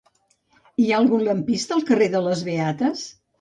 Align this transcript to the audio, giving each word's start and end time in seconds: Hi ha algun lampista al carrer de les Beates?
Hi 0.83 0.87
ha 0.91 0.95
algun 0.99 1.21
lampista 1.27 1.77
al 1.77 1.85
carrer 1.91 2.09
de 2.17 2.23
les 2.29 2.43
Beates? 2.49 3.07